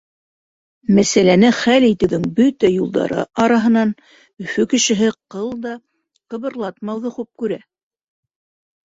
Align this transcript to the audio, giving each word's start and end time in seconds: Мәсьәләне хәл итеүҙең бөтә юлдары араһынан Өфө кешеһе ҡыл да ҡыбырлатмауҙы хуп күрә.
Мәсьәләне 0.99 1.49
хәл 1.57 1.83
итеүҙең 1.89 2.23
бөтә 2.39 2.71
юлдары 2.75 3.25
араһынан 3.43 3.91
Өфө 4.47 4.65
кешеһе 4.71 5.11
ҡыл 5.35 5.53
да 5.67 5.75
ҡыбырлатмауҙы 6.35 7.13
хуп 7.19 7.31
күрә. 7.45 7.61